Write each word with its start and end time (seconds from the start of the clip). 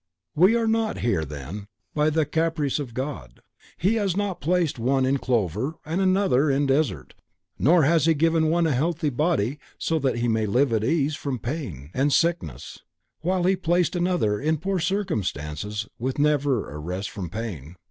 We 0.33 0.55
are 0.55 0.65
not 0.65 1.01
here 1.01 1.23
then, 1.23 1.67
by 1.93 2.09
the 2.09 2.25
caprice 2.25 2.79
of 2.79 2.95
God. 2.95 3.39
He 3.77 3.93
has 3.97 4.17
not 4.17 4.41
placed 4.41 4.79
one 4.79 5.05
in 5.05 5.19
clover 5.19 5.75
and 5.85 6.01
another 6.01 6.49
in 6.49 6.63
a 6.63 6.65
desert 6.65 7.13
nor 7.59 7.83
has 7.83 8.05
He 8.07 8.15
given 8.15 8.49
one 8.49 8.65
a 8.65 8.71
healthy 8.73 9.11
body 9.11 9.59
so 9.77 9.99
that 9.99 10.15
he 10.15 10.27
may 10.27 10.47
live 10.47 10.73
at 10.73 10.83
ease 10.83 11.15
from 11.15 11.37
pain 11.37 11.91
and 11.93 12.11
sickness, 12.11 12.79
while 13.19 13.43
He 13.43 13.55
placed 13.55 13.95
another 13.95 14.39
in 14.41 14.57
poor 14.57 14.79
circumstances 14.79 15.85
with 15.99 16.17
never 16.17 16.67
a 16.71 16.79
rest 16.79 17.11
from 17.11 17.29
pain. 17.29 17.75